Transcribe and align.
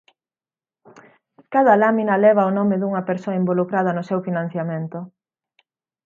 Cada 1.53 1.73
lámina 1.81 2.21
leva 2.25 2.49
o 2.49 2.55
nome 2.57 2.75
dunha 2.77 3.05
persoa 3.09 3.39
involucrada 3.41 3.91
no 3.97 4.07
seu 4.09 4.19
financiamento. 4.27 4.99